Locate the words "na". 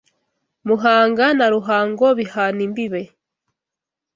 1.37-1.45